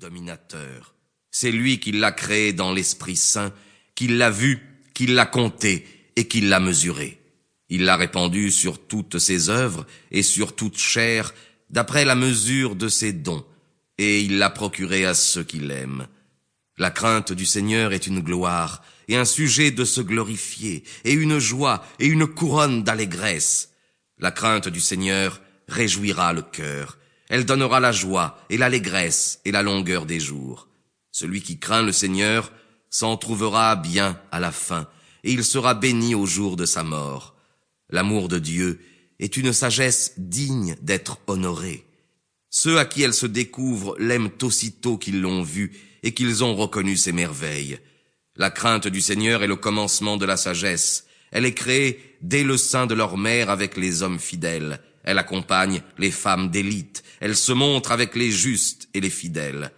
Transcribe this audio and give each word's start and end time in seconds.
dominateur. 0.00 0.94
C'est 1.30 1.52
lui 1.52 1.78
qui 1.78 1.92
l'a 1.92 2.10
créé 2.10 2.54
dans 2.54 2.72
l'Esprit 2.72 3.16
Saint, 3.16 3.52
qui 3.94 4.08
l'a 4.08 4.30
vu, 4.30 4.58
qui 4.94 5.06
l'a 5.06 5.26
compté 5.26 5.86
et 6.16 6.26
qui 6.26 6.40
l'a 6.40 6.58
mesuré. 6.58 7.20
Il 7.68 7.84
l'a 7.84 7.96
répandu 7.96 8.50
sur 8.50 8.84
toutes 8.88 9.18
ses 9.18 9.50
œuvres 9.50 9.86
et 10.10 10.22
sur 10.22 10.56
toute 10.56 10.78
chair, 10.78 11.34
d'après 11.68 12.06
la 12.06 12.14
mesure 12.14 12.76
de 12.76 12.88
ses 12.88 13.12
dons, 13.12 13.44
et 13.98 14.22
il 14.22 14.38
l'a 14.38 14.48
procuré 14.48 15.04
à 15.04 15.12
ceux 15.12 15.44
qui 15.44 15.60
l'aiment. 15.60 16.08
La 16.78 16.90
crainte 16.90 17.32
du 17.32 17.44
Seigneur 17.44 17.92
est 17.92 18.06
une 18.06 18.20
gloire, 18.20 18.82
et 19.06 19.16
un 19.16 19.26
sujet 19.26 19.70
de 19.70 19.84
se 19.84 20.00
glorifier, 20.00 20.82
et 21.04 21.12
une 21.12 21.38
joie, 21.38 21.86
et 21.98 22.06
une 22.06 22.26
couronne 22.26 22.82
d'allégresse. 22.82 23.74
La 24.18 24.30
crainte 24.30 24.68
du 24.68 24.80
Seigneur 24.80 25.42
réjouira 25.68 26.32
le 26.32 26.42
cœur, 26.42 26.96
elle 27.30 27.46
donnera 27.46 27.78
la 27.78 27.92
joie, 27.92 28.44
et 28.50 28.58
l'allégresse, 28.58 29.40
et 29.44 29.52
la 29.52 29.62
longueur 29.62 30.04
des 30.04 30.18
jours. 30.18 30.68
Celui 31.12 31.42
qui 31.42 31.60
craint 31.60 31.82
le 31.82 31.92
Seigneur 31.92 32.52
s'en 32.90 33.16
trouvera 33.16 33.76
bien 33.76 34.20
à 34.32 34.40
la 34.40 34.50
fin, 34.50 34.88
et 35.22 35.32
il 35.32 35.44
sera 35.44 35.74
béni 35.74 36.16
au 36.16 36.26
jour 36.26 36.56
de 36.56 36.66
sa 36.66 36.82
mort. 36.82 37.36
L'amour 37.88 38.28
de 38.28 38.40
Dieu 38.40 38.80
est 39.20 39.36
une 39.36 39.52
sagesse 39.52 40.14
digne 40.18 40.74
d'être 40.82 41.18
honorée. 41.28 41.86
Ceux 42.50 42.78
à 42.78 42.84
qui 42.84 43.02
elle 43.02 43.14
se 43.14 43.26
découvre 43.26 43.96
l'aiment 44.00 44.30
aussitôt 44.42 44.98
qu'ils 44.98 45.20
l'ont 45.20 45.44
vue 45.44 45.72
et 46.02 46.12
qu'ils 46.14 46.42
ont 46.42 46.56
reconnu 46.56 46.96
ses 46.96 47.12
merveilles. 47.12 47.78
La 48.34 48.50
crainte 48.50 48.88
du 48.88 49.00
Seigneur 49.00 49.44
est 49.44 49.48
le 49.48 49.56
commencement 49.56 50.16
de 50.16 50.26
la 50.26 50.36
sagesse. 50.36 51.06
Elle 51.30 51.46
est 51.46 51.54
créée 51.54 52.16
dès 52.22 52.42
le 52.42 52.56
sein 52.56 52.86
de 52.86 52.94
leur 52.94 53.16
mère 53.16 53.50
avec 53.50 53.76
les 53.76 54.02
hommes 54.02 54.18
fidèles. 54.18 54.80
Elle 55.04 55.18
accompagne 55.18 55.82
les 55.98 56.10
femmes 56.10 56.50
d'élite. 56.50 57.02
Elle 57.20 57.36
se 57.36 57.52
montre 57.52 57.92
avec 57.92 58.16
les 58.16 58.30
justes 58.30 58.88
et 58.94 59.00
les 59.00 59.10
fidèles. 59.10 59.72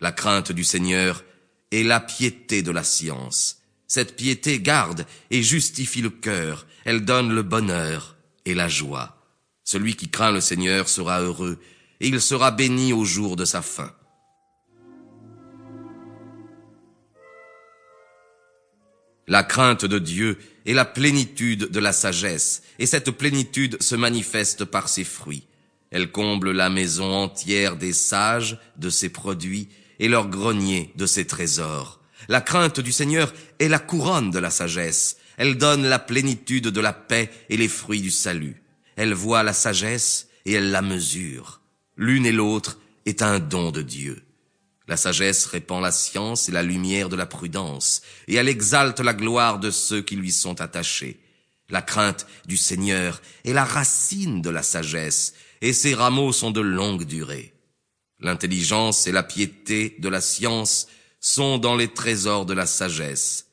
La 0.00 0.12
crainte 0.12 0.52
du 0.52 0.64
Seigneur 0.64 1.24
est 1.72 1.82
la 1.82 2.00
piété 2.00 2.62
de 2.62 2.70
la 2.70 2.84
science. 2.84 3.58
Cette 3.86 4.16
piété 4.16 4.60
garde 4.60 5.06
et 5.30 5.42
justifie 5.42 6.02
le 6.02 6.10
cœur. 6.10 6.66
Elle 6.84 7.04
donne 7.04 7.32
le 7.32 7.42
bonheur 7.42 8.16
et 8.44 8.54
la 8.54 8.68
joie. 8.68 9.16
Celui 9.64 9.94
qui 9.94 10.08
craint 10.08 10.32
le 10.32 10.40
Seigneur 10.40 10.88
sera 10.88 11.20
heureux, 11.20 11.58
et 12.00 12.08
il 12.08 12.20
sera 12.20 12.50
béni 12.50 12.92
au 12.92 13.04
jour 13.04 13.36
de 13.36 13.44
sa 13.44 13.62
fin. 13.62 13.92
La 19.28 19.44
crainte 19.44 19.84
de 19.84 19.98
Dieu 19.98 20.38
est 20.66 20.74
la 20.74 20.84
plénitude 20.84 21.70
de 21.70 21.80
la 21.80 21.92
sagesse, 21.92 22.62
et 22.78 22.86
cette 22.86 23.10
plénitude 23.10 23.82
se 23.82 23.94
manifeste 23.94 24.64
par 24.64 24.88
ses 24.88 25.04
fruits. 25.04 25.46
Elle 25.90 26.12
comble 26.12 26.52
la 26.52 26.70
maison 26.70 27.12
entière 27.12 27.76
des 27.76 27.92
sages 27.92 28.58
de 28.76 28.90
ses 28.90 29.08
produits, 29.08 29.68
et 30.00 30.08
leur 30.08 30.28
grenier 30.28 30.92
de 30.96 31.06
ses 31.06 31.26
trésors. 31.26 32.00
La 32.28 32.40
crainte 32.40 32.80
du 32.80 32.90
Seigneur 32.90 33.32
est 33.58 33.68
la 33.68 33.78
couronne 33.78 34.30
de 34.30 34.38
la 34.38 34.50
sagesse. 34.50 35.18
Elle 35.36 35.58
donne 35.58 35.86
la 35.86 35.98
plénitude 35.98 36.68
de 36.68 36.80
la 36.80 36.92
paix 36.92 37.30
et 37.48 37.56
les 37.56 37.68
fruits 37.68 38.00
du 38.00 38.10
salut. 38.10 38.62
Elle 38.96 39.14
voit 39.14 39.42
la 39.42 39.52
sagesse 39.52 40.28
et 40.46 40.52
elle 40.54 40.70
la 40.70 40.82
mesure. 40.82 41.60
L'une 41.96 42.26
et 42.26 42.32
l'autre 42.32 42.78
est 43.04 43.22
un 43.22 43.38
don 43.38 43.70
de 43.70 43.82
Dieu. 43.82 44.22
La 44.90 44.96
sagesse 44.96 45.46
répand 45.46 45.80
la 45.80 45.92
science 45.92 46.48
et 46.48 46.52
la 46.52 46.64
lumière 46.64 47.08
de 47.08 47.14
la 47.14 47.24
prudence, 47.24 48.02
et 48.26 48.34
elle 48.34 48.48
exalte 48.48 48.98
la 48.98 49.14
gloire 49.14 49.60
de 49.60 49.70
ceux 49.70 50.02
qui 50.02 50.16
lui 50.16 50.32
sont 50.32 50.60
attachés. 50.60 51.20
La 51.68 51.80
crainte 51.80 52.26
du 52.46 52.56
Seigneur 52.56 53.22
est 53.44 53.52
la 53.52 53.64
racine 53.64 54.42
de 54.42 54.50
la 54.50 54.64
sagesse, 54.64 55.34
et 55.60 55.72
ses 55.72 55.94
rameaux 55.94 56.32
sont 56.32 56.50
de 56.50 56.60
longue 56.60 57.04
durée. 57.04 57.54
L'intelligence 58.18 59.06
et 59.06 59.12
la 59.12 59.22
piété 59.22 59.94
de 60.00 60.08
la 60.08 60.20
science 60.20 60.88
sont 61.20 61.58
dans 61.58 61.76
les 61.76 61.94
trésors 61.94 62.44
de 62.44 62.54
la 62.54 62.66
sagesse. 62.66 63.46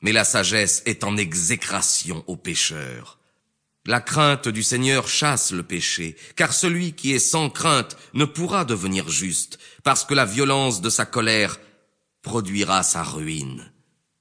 Mais 0.00 0.12
la 0.12 0.24
sagesse 0.24 0.84
est 0.86 1.04
en 1.04 1.18
exécration 1.18 2.24
aux 2.28 2.36
pécheurs. 2.36 3.18
La 3.86 4.00
crainte 4.00 4.48
du 4.48 4.64
Seigneur 4.64 5.06
chasse 5.06 5.52
le 5.52 5.62
péché, 5.62 6.16
car 6.34 6.52
celui 6.52 6.92
qui 6.92 7.12
est 7.12 7.20
sans 7.20 7.50
crainte 7.50 7.96
ne 8.14 8.24
pourra 8.24 8.64
devenir 8.64 9.08
juste, 9.08 9.58
parce 9.84 10.04
que 10.04 10.14
la 10.14 10.24
violence 10.24 10.80
de 10.80 10.90
sa 10.90 11.06
colère 11.06 11.58
produira 12.22 12.82
sa 12.82 13.04
ruine. 13.04 13.70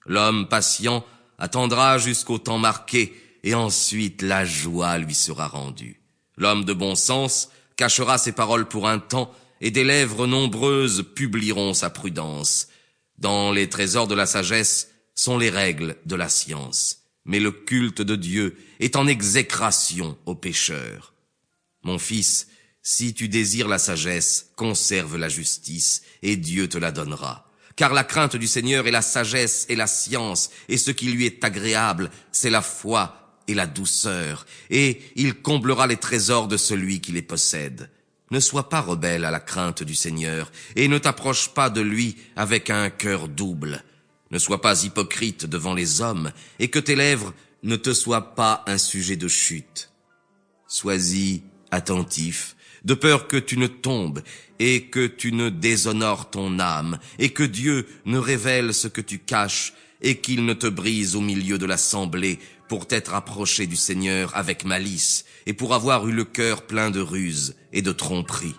L'homme 0.06 0.48
patient 0.48 1.04
attendra 1.40 1.98
jusqu'au 1.98 2.38
temps 2.38 2.60
marqué, 2.60 3.20
et 3.44 3.56
ensuite 3.56 4.22
la 4.22 4.46
joie 4.46 5.00
lui 5.00 5.16
sera 5.16 5.48
rendue. 5.48 6.00
L'homme 6.38 6.64
de 6.64 6.74
bon 6.74 6.94
sens 6.94 7.50
cachera 7.76 8.20
ses 8.20 8.34
paroles 8.34 8.68
pour 8.68 8.88
un 8.88 9.00
temps, 9.00 9.34
et 9.62 9.72
des 9.72 9.84
lèvres 9.84 10.28
nombreuses 10.28 11.04
publieront 11.16 11.74
sa 11.74 11.90
prudence. 11.90 12.68
Dans 13.18 13.52
les 13.52 13.68
trésors 13.68 14.08
de 14.08 14.16
la 14.16 14.28
sagesse 14.28 14.92
sont 15.16 15.40
les 15.40 15.50
règles 15.50 15.96
de 16.06 16.16
la 16.16 16.30
science, 16.30 17.05
mais 17.26 17.40
le 17.40 17.52
culte 17.52 18.02
de 18.02 18.16
Dieu 18.16 18.56
est 18.80 18.96
en 18.96 19.08
exécration 19.08 20.18
aux 20.26 20.36
pécheurs. 20.36 21.14
Mon 21.84 22.00
fils, 22.00 22.48
si 22.82 23.14
tu 23.14 23.28
désires 23.28 23.68
la 23.68 23.80
sagesse, 23.80 24.52
conserve 24.56 25.18
la 25.18 25.30
justice, 25.30 26.04
et 26.22 26.38
Dieu 26.38 26.70
te 26.70 26.78
la 26.78 26.92
donnera. 26.92 27.50
Car 27.76 27.94
la 27.94 28.04
crainte 28.04 28.36
du 28.36 28.48
Seigneur 28.48 28.88
est 28.88 28.92
la 28.92 29.02
sagesse 29.02 29.66
et 29.70 29.76
la 29.76 29.88
science, 29.88 30.52
et 30.70 30.78
ce 30.78 30.92
qui 30.92 31.08
lui 31.08 31.26
est 31.26 31.44
agréable, 31.44 32.12
c'est 32.32 32.50
la 32.50 32.62
foi 32.62 33.42
et 33.48 33.54
la 33.54 33.68
douceur, 33.68 34.46
et 34.70 35.02
il 35.16 35.34
comblera 35.36 35.88
les 35.88 35.98
trésors 35.98 36.48
de 36.48 36.58
celui 36.58 37.02
qui 37.02 37.12
les 37.12 37.22
possède. 37.22 37.90
Ne 38.32 38.40
sois 38.40 38.70
pas 38.70 38.82
rebelle 38.82 39.26
à 39.26 39.32
la 39.32 39.40
crainte 39.40 39.84
du 39.84 39.96
Seigneur, 39.96 40.52
et 40.76 40.88
ne 40.88 40.98
t'approche 40.98 41.50
pas 41.50 41.70
de 41.70 41.82
lui 41.82 42.18
avec 42.36 42.70
un 42.70 42.90
cœur 42.90 43.28
double. 43.28 43.84
Ne 44.36 44.40
sois 44.40 44.60
pas 44.60 44.84
hypocrite 44.84 45.46
devant 45.46 45.74
les 45.74 46.02
hommes, 46.02 46.34
et 46.60 46.68
que 46.68 46.78
tes 46.78 46.98
lèvres 46.98 47.34
ne 47.64 47.78
te 47.78 47.94
soient 47.94 48.36
pas 48.36 48.66
un 48.68 48.78
sujet 48.78 49.16
de 49.16 49.30
chute. 49.30 49.92
Sois-y 50.68 51.42
attentif, 51.72 52.58
de 52.84 52.96
peur 52.96 53.30
que 53.30 53.38
tu 53.38 53.58
ne 53.58 53.68
tombes, 53.68 54.22
et 54.60 54.88
que 54.88 55.08
tu 55.08 55.32
ne 55.32 55.48
déshonores 55.48 56.32
ton 56.32 56.60
âme, 56.60 57.00
et 57.18 57.30
que 57.30 57.44
Dieu 57.44 57.88
ne 58.04 58.18
révèle 58.18 58.74
ce 58.74 58.90
que 58.90 59.00
tu 59.00 59.20
caches, 59.20 59.72
et 60.02 60.20
qu'il 60.20 60.44
ne 60.44 60.54
te 60.54 60.68
brise 60.68 61.16
au 61.16 61.22
milieu 61.22 61.58
de 61.58 61.66
l'assemblée 61.66 62.40
pour 62.68 62.88
t'être 62.88 63.14
approché 63.14 63.68
du 63.68 63.78
Seigneur 63.78 64.36
avec 64.36 64.66
malice 64.66 65.24
et 65.46 65.54
pour 65.54 65.74
avoir 65.74 66.10
eu 66.10 66.12
le 66.12 66.26
cœur 66.26 66.64
plein 66.64 66.92
de 66.92 67.00
ruses 67.00 67.56
et 67.72 67.82
de 67.82 67.94
tromperies. 67.94 68.56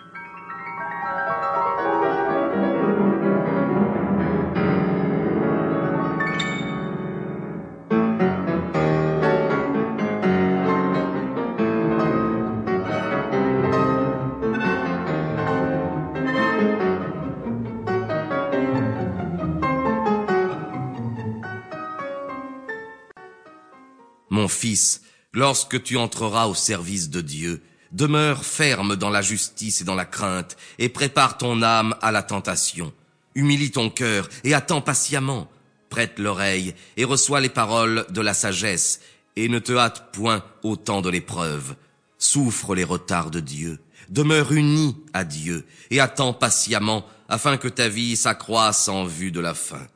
Fils, 24.49 25.03
lorsque 25.33 25.83
tu 25.83 25.97
entreras 25.97 26.47
au 26.47 26.55
service 26.55 27.11
de 27.11 27.21
Dieu, 27.21 27.63
demeure 27.93 28.45
ferme 28.45 28.97
dans 28.97 29.11
la 29.11 29.23
justice 29.23 29.81
et 29.81 29.85
dans 29.85 29.95
la 29.95 30.05
crainte, 30.05 30.57
et 30.79 30.89
prépare 30.89 31.39
ton 31.39 31.63
âme 31.63 31.95
à 32.03 32.13
la 32.13 32.23
tentation. 32.23 32.93
Humilie 33.35 33.71
ton 33.71 33.91
cœur 33.91 34.29
et 34.45 34.55
attends 34.55 34.81
patiemment. 34.81 35.51
Prête 35.91 36.19
l'oreille 36.19 36.75
et 36.97 37.05
reçois 37.05 37.41
les 37.41 37.49
paroles 37.49 38.07
de 38.11 38.21
la 38.21 38.35
sagesse, 38.35 39.01
et 39.37 39.49
ne 39.49 39.59
te 39.59 39.73
hâte 39.73 40.11
point 40.13 40.43
au 40.63 40.77
temps 40.77 41.03
de 41.03 41.11
l'épreuve. 41.11 41.77
Souffre 42.19 42.75
les 42.75 42.85
retards 42.85 43.31
de 43.31 43.41
Dieu. 43.41 43.79
Demeure 44.09 44.53
uni 44.53 44.97
à 45.13 45.25
Dieu 45.25 45.67
et 45.91 46.01
attends 46.01 46.33
patiemment 46.33 47.05
afin 47.29 47.57
que 47.57 47.69
ta 47.69 47.89
vie 47.89 48.17
s'accroisse 48.17 48.89
en 48.89 49.05
vue 49.05 49.33
de 49.33 49.41
la 49.41 49.55
fin. 49.55 49.87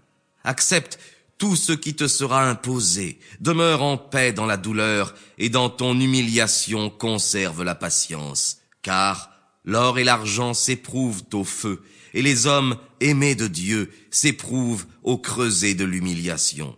Accepte 0.45 0.99
tout 1.41 1.57
ce 1.57 1.73
qui 1.73 1.95
te 1.95 2.07
sera 2.07 2.49
imposé. 2.49 3.19
Demeure 3.41 3.83
en 3.83 3.97
paix 3.97 4.33
dans 4.33 4.45
la 4.45 4.59
douleur, 4.59 5.15
et 5.39 5.49
dans 5.49 5.71
ton 5.71 5.99
humiliation 5.99 6.91
conserve 6.91 7.65
la 7.65 7.75
patience. 7.75 8.59
Car 8.83 9.31
l'or 9.65 9.99
et 9.99 10.05
l'argent 10.05 10.53
s'éprouvent 10.53 11.23
au 11.33 11.43
feu, 11.43 11.83
et 12.13 12.21
les 12.21 12.47
hommes 12.47 12.77
aimés 13.01 13.35
de 13.35 13.47
Dieu 13.47 13.91
s'éprouvent 14.11 14.85
au 15.03 15.17
creuset 15.17 15.75
de 15.75 15.85
l'humiliation. 15.85 16.77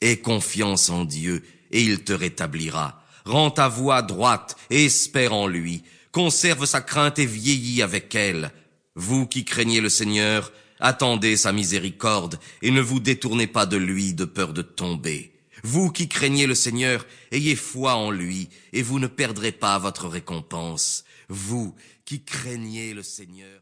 Aie 0.00 0.16
confiance 0.16 0.88
en 0.88 1.04
Dieu, 1.04 1.44
et 1.70 1.82
il 1.82 2.02
te 2.02 2.14
rétablira. 2.14 3.04
Rends 3.26 3.50
ta 3.50 3.68
voix 3.68 4.00
droite, 4.00 4.56
et 4.70 4.86
espère 4.86 5.34
en 5.34 5.46
lui. 5.46 5.82
Conserve 6.12 6.64
sa 6.64 6.80
crainte 6.80 7.18
et 7.18 7.26
vieillis 7.26 7.82
avec 7.82 8.14
elle. 8.14 8.52
Vous 8.94 9.26
qui 9.26 9.44
craignez 9.44 9.82
le 9.82 9.90
Seigneur, 9.90 10.50
Attendez 10.80 11.36
sa 11.36 11.52
miséricorde 11.52 12.38
et 12.62 12.70
ne 12.70 12.80
vous 12.80 13.00
détournez 13.00 13.46
pas 13.46 13.66
de 13.66 13.76
lui 13.76 14.14
de 14.14 14.24
peur 14.24 14.52
de 14.52 14.62
tomber. 14.62 15.32
Vous 15.62 15.90
qui 15.90 16.08
craignez 16.08 16.46
le 16.46 16.54
Seigneur, 16.54 17.06
ayez 17.32 17.56
foi 17.56 17.94
en 17.94 18.10
lui 18.10 18.48
et 18.72 18.82
vous 18.82 18.98
ne 18.98 19.06
perdrez 19.06 19.52
pas 19.52 19.78
votre 19.78 20.08
récompense. 20.08 21.04
Vous 21.28 21.74
qui 22.04 22.24
craignez 22.24 22.94
le 22.94 23.02
Seigneur. 23.02 23.58